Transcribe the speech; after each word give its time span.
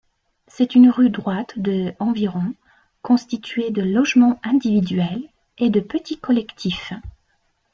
C'est 0.47 0.73
une 0.73 0.89
rue 0.89 1.11
droite 1.11 1.59
de 1.59 1.93
environ, 1.99 2.55
constituée 3.03 3.69
de 3.69 3.83
logements 3.83 4.39
individuels 4.41 5.21
et 5.59 5.69
de 5.69 5.79
petits 5.79 6.17
collectifs. 6.17 6.91